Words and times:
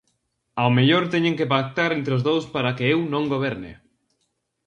Ao 0.61 0.69
mellor 0.77 1.03
teñen 1.13 1.37
que 1.39 1.49
pactar 1.53 1.91
entre 1.93 2.11
os 2.17 2.25
dous 2.27 2.43
para 2.53 2.75
que 2.77 2.85
eu 2.93 2.99
non 3.13 3.23
goberne. 3.33 3.71